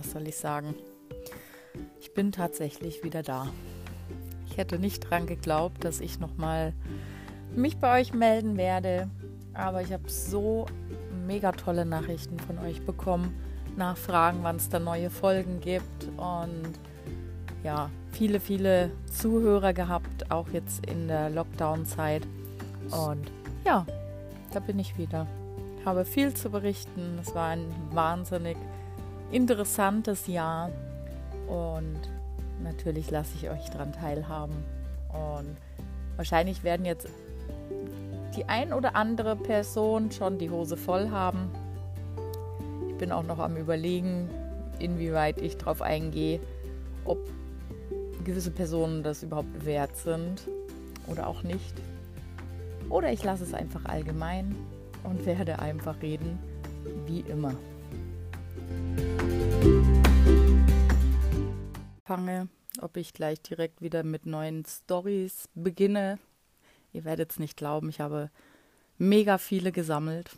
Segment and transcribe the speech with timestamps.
[0.00, 0.74] was soll ich sagen?
[2.00, 3.48] Ich bin tatsächlich wieder da.
[4.48, 6.72] Ich hätte nicht dran geglaubt, dass ich nochmal
[7.54, 9.10] mich bei euch melden werde.
[9.52, 10.64] Aber ich habe so
[11.26, 13.38] mega tolle Nachrichten von euch bekommen.
[13.76, 16.08] Nachfragen, wann es da neue Folgen gibt.
[16.16, 16.78] Und
[17.62, 22.26] ja, viele, viele Zuhörer gehabt, auch jetzt in der Lockdown-Zeit.
[22.90, 23.30] Und
[23.66, 23.84] ja,
[24.54, 25.26] da bin ich wieder.
[25.84, 27.18] Habe viel zu berichten.
[27.20, 28.56] Es war ein wahnsinnig
[29.32, 30.70] interessantes Jahr.
[31.48, 32.00] Und
[32.62, 34.56] natürlich lasse ich euch daran teilhaben.
[35.08, 35.56] Und
[36.16, 37.08] wahrscheinlich werden jetzt
[38.36, 41.50] die ein oder andere Person schon die Hose voll haben.
[42.88, 44.28] Ich bin auch noch am Überlegen,
[44.78, 46.40] inwieweit ich darauf eingehe,
[47.04, 47.18] ob
[48.24, 50.48] gewisse Personen das überhaupt wert sind
[51.06, 51.74] oder auch nicht.
[52.88, 54.54] Oder ich lasse es einfach allgemein
[55.04, 56.38] und werde einfach reden,
[57.06, 57.54] wie immer.
[62.10, 62.48] Fange,
[62.80, 66.18] ob ich gleich direkt wieder mit neuen Stories beginne.
[66.92, 68.32] Ihr werdet es nicht glauben, ich habe
[68.98, 70.36] mega viele gesammelt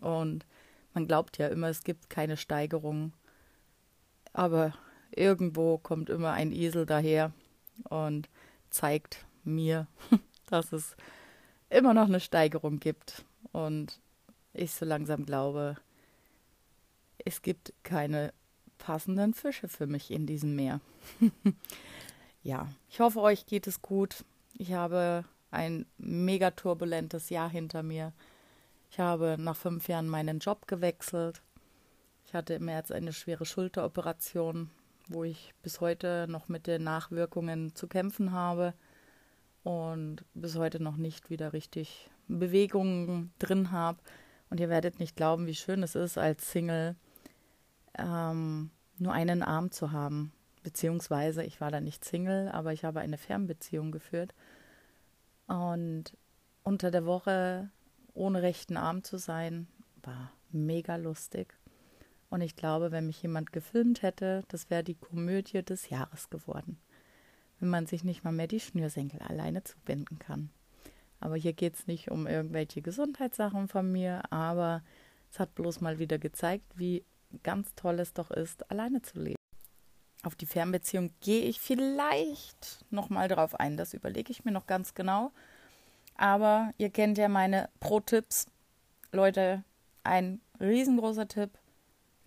[0.00, 0.46] und
[0.94, 3.14] man glaubt ja immer, es gibt keine Steigerung.
[4.32, 4.74] Aber
[5.10, 7.32] irgendwo kommt immer ein Esel daher
[7.90, 8.28] und
[8.70, 9.88] zeigt mir,
[10.50, 10.96] dass es
[11.68, 13.24] immer noch eine Steigerung gibt.
[13.50, 13.98] Und
[14.52, 15.78] ich so langsam glaube,
[17.24, 18.32] es gibt keine
[18.82, 20.80] passenden Fische für mich in diesem Meer.
[22.42, 24.24] ja, ich hoffe, euch geht es gut.
[24.58, 28.12] Ich habe ein mega turbulentes Jahr hinter mir.
[28.90, 31.42] Ich habe nach fünf Jahren meinen Job gewechselt.
[32.26, 34.68] Ich hatte im März eine schwere Schulteroperation,
[35.06, 38.74] wo ich bis heute noch mit den Nachwirkungen zu kämpfen habe
[39.62, 43.98] und bis heute noch nicht wieder richtig Bewegungen drin habe.
[44.50, 46.96] Und ihr werdet nicht glauben, wie schön es ist, als Single
[47.98, 50.32] ähm, nur einen Arm zu haben.
[50.62, 54.34] Beziehungsweise, ich war da nicht Single, aber ich habe eine Fernbeziehung geführt.
[55.46, 56.16] Und
[56.62, 57.70] unter der Woche
[58.14, 59.66] ohne rechten Arm zu sein,
[60.02, 61.54] war mega lustig.
[62.30, 66.78] Und ich glaube, wenn mich jemand gefilmt hätte, das wäre die Komödie des Jahres geworden.
[67.60, 70.50] Wenn man sich nicht mal mehr die Schnürsenkel alleine zubinden kann.
[71.20, 74.82] Aber hier geht es nicht um irgendwelche Gesundheitssachen von mir, aber
[75.30, 77.04] es hat bloß mal wieder gezeigt, wie
[77.42, 79.36] ganz toll es doch ist, alleine zu leben.
[80.22, 83.76] Auf die Fernbeziehung gehe ich vielleicht nochmal drauf ein.
[83.76, 85.32] Das überlege ich mir noch ganz genau.
[86.16, 88.46] Aber ihr kennt ja meine Pro-Tipps.
[89.10, 89.64] Leute,
[90.04, 91.58] ein riesengroßer Tipp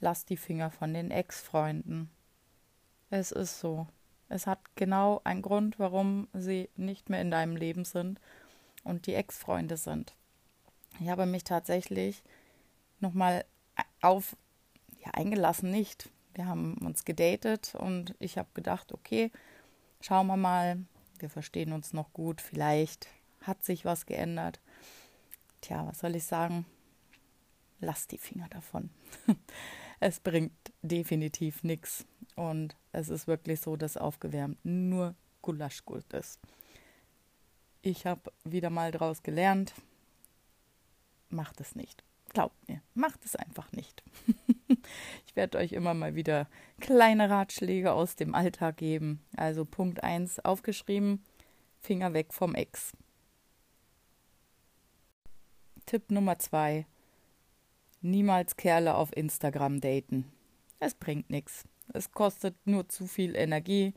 [0.00, 2.10] lass die Finger von den Ex-Freunden.
[3.10, 3.86] Es ist so.
[4.28, 8.20] Es hat genau einen Grund, warum sie nicht mehr in deinem Leben sind
[8.82, 10.14] und die Ex-Freunde sind.
[11.00, 12.22] Ich habe mich tatsächlich
[13.00, 13.44] nochmal
[14.00, 14.36] auf,
[15.04, 16.10] ja, eingelassen nicht.
[16.34, 19.30] Wir haben uns gedatet und ich habe gedacht, okay,
[20.00, 20.84] schauen wir mal,
[21.18, 23.08] wir verstehen uns noch gut, vielleicht
[23.42, 24.60] hat sich was geändert.
[25.60, 26.66] Tja, was soll ich sagen?
[27.80, 28.90] Lass die Finger davon.
[30.00, 32.04] es bringt definitiv nichts.
[32.36, 36.40] Und es ist wirklich so, dass aufgewärmt nur Gulasch gut ist.
[37.82, 39.74] Ich habe wieder mal daraus gelernt,
[41.28, 42.02] macht es nicht.
[42.32, 44.02] Glaubt mir, macht es einfach nicht.
[45.26, 46.48] ich werde euch immer mal wieder
[46.80, 49.20] kleine Ratschläge aus dem Alltag geben.
[49.36, 51.24] Also Punkt 1 aufgeschrieben,
[51.80, 52.92] Finger weg vom Ex.
[55.86, 56.86] Tipp Nummer 2,
[58.00, 60.30] Niemals Kerle auf Instagram daten.
[60.78, 61.64] Es bringt nichts.
[61.92, 63.94] Es kostet nur zu viel Energie,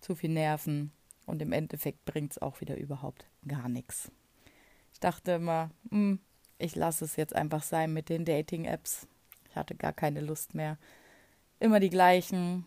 [0.00, 0.92] zu viel Nerven
[1.26, 4.10] und im Endeffekt bringt es auch wieder überhaupt gar nichts.
[4.92, 6.20] Ich dachte immer, hm,
[6.58, 9.06] ich lasse es jetzt einfach sein mit den Dating-Apps.
[9.50, 10.78] Ich hatte gar keine Lust mehr.
[11.58, 12.64] Immer die gleichen,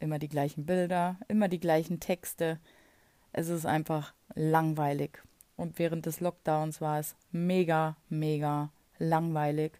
[0.00, 2.58] immer die gleichen Bilder, immer die gleichen Texte.
[3.32, 5.22] Es ist einfach langweilig.
[5.56, 9.72] Und während des Lockdowns war es mega, mega langweilig,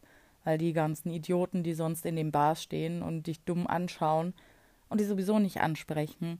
[0.44, 4.34] weil die ganzen Idioten, die sonst in den Bars stehen und dich dumm anschauen
[4.88, 6.38] und die sowieso nicht ansprechen,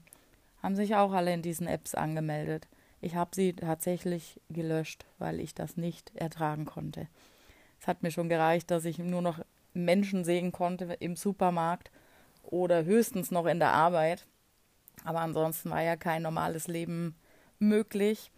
[0.61, 2.67] haben sich auch alle in diesen Apps angemeldet.
[3.01, 7.07] Ich habe sie tatsächlich gelöscht, weil ich das nicht ertragen konnte.
[7.83, 9.41] Es hat mir schon gereicht, dass ich nur noch
[9.73, 11.91] Menschen sehen konnte im Supermarkt
[12.41, 14.25] oder höchstens noch in der Arbeit.
[15.03, 17.17] Aber ansonsten war ja kein normales Leben
[17.59, 18.31] möglich.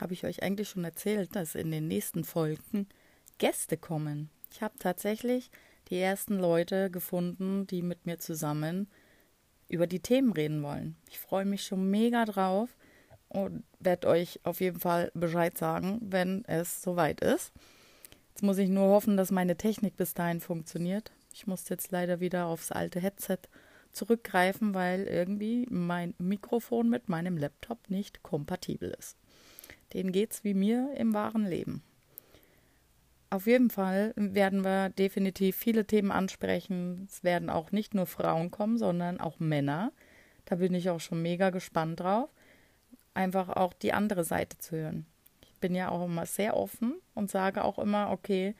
[0.00, 2.88] Habe ich euch eigentlich schon erzählt, dass in den nächsten Folgen
[3.36, 4.30] Gäste kommen.
[4.50, 5.50] Ich habe tatsächlich
[5.90, 8.88] die ersten Leute gefunden, die mit mir zusammen
[9.68, 10.96] über die Themen reden wollen.
[11.10, 12.74] Ich freue mich schon mega drauf
[13.28, 17.52] und werde euch auf jeden Fall Bescheid sagen, wenn es soweit ist.
[18.40, 21.12] Jetzt muss ich nur hoffen, dass meine Technik bis dahin funktioniert.
[21.34, 23.36] Ich musste jetzt leider wieder aufs alte Headset
[23.92, 29.18] zurückgreifen, weil irgendwie mein Mikrofon mit meinem Laptop nicht kompatibel ist.
[29.92, 31.82] Den geht's wie mir im wahren Leben.
[33.28, 37.06] Auf jeden Fall werden wir definitiv viele Themen ansprechen.
[37.10, 39.92] Es werden auch nicht nur Frauen kommen, sondern auch Männer.
[40.46, 42.30] Da bin ich auch schon mega gespannt drauf.
[43.12, 45.04] Einfach auch die andere Seite zu hören.
[45.60, 48.54] Bin ja auch immer sehr offen und sage auch immer, okay,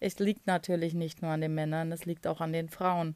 [0.00, 3.14] es liegt natürlich nicht nur an den Männern, es liegt auch an den Frauen.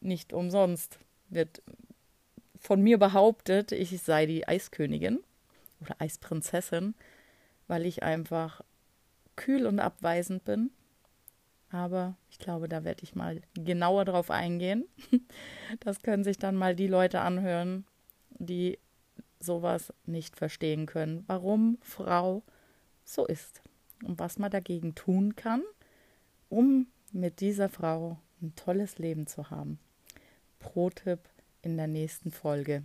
[0.00, 0.98] Nicht umsonst
[1.28, 1.62] wird
[2.58, 5.20] von mir behauptet, ich sei die Eiskönigin
[5.80, 6.94] oder Eisprinzessin,
[7.66, 8.62] weil ich einfach
[9.36, 10.70] kühl und abweisend bin.
[11.70, 14.84] Aber ich glaube, da werde ich mal genauer drauf eingehen.
[15.80, 17.84] Das können sich dann mal die Leute anhören,
[18.38, 18.78] die
[19.38, 22.42] sowas nicht verstehen können, warum Frau
[23.04, 23.62] so ist
[24.04, 25.62] und was man dagegen tun kann,
[26.48, 29.78] um mit dieser Frau ein tolles Leben zu haben.
[30.58, 31.20] Pro-Tipp
[31.62, 32.82] in der nächsten Folge.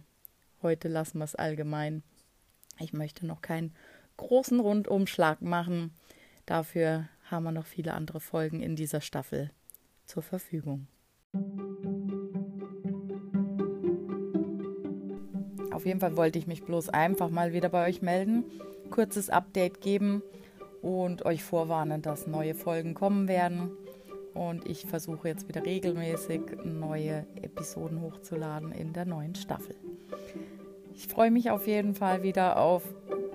[0.62, 2.04] Heute lassen wir es allgemein.
[2.80, 3.74] Ich möchte noch keinen
[4.18, 5.94] großen Rundumschlag machen.
[6.46, 9.52] Dafür haben wir noch viele andere Folgen in dieser Staffel
[10.06, 10.88] zur Verfügung.
[15.82, 18.44] Auf jeden Fall wollte ich mich bloß einfach mal wieder bei euch melden,
[18.92, 20.22] kurzes Update geben
[20.84, 23.72] und euch vorwarnen, dass neue Folgen kommen werden.
[24.36, 29.74] Und ich versuche jetzt wieder regelmäßig neue Episoden hochzuladen in der neuen Staffel.
[30.94, 32.84] Ich freue mich auf jeden Fall wieder auf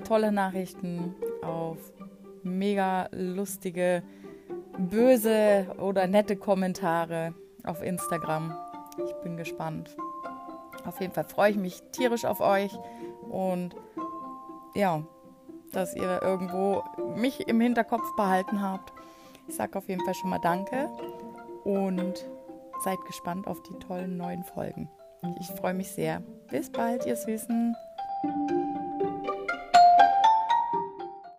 [0.05, 1.79] tolle Nachrichten, auf
[2.45, 4.05] mega lustige,
[4.79, 7.35] böse oder nette Kommentare
[7.65, 8.57] auf Instagram.
[9.05, 9.97] Ich bin gespannt.
[10.87, 12.77] Auf jeden Fall freue ich mich tierisch auf euch
[13.29, 13.75] und
[14.75, 15.03] ja,
[15.73, 16.85] dass ihr irgendwo
[17.17, 18.93] mich im Hinterkopf behalten habt.
[19.49, 20.89] Ich sage auf jeden Fall schon mal Danke
[21.65, 22.25] und
[22.85, 24.89] seid gespannt auf die tollen neuen Folgen.
[25.41, 26.23] Ich freue mich sehr.
[26.51, 27.75] Bis bald, ihr Süßen.